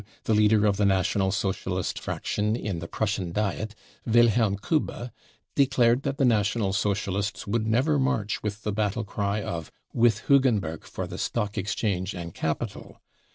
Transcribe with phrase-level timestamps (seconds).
[0.23, 5.11] the leader of the National Socialist fraction in the Prussian Diet, Wilhelm Kube,
[5.53, 10.19] declared that the National Socialists would never march with the battle cry of 44 With
[10.25, 12.99] Hugenberg for the Stock Exchange and Capital